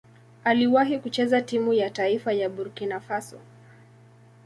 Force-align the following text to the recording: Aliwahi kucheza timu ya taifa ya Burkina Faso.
Aliwahi 0.43 0.99
kucheza 0.99 1.41
timu 1.41 1.73
ya 1.73 1.89
taifa 1.89 2.33
ya 2.33 2.49
Burkina 2.49 2.99
Faso. 2.99 3.39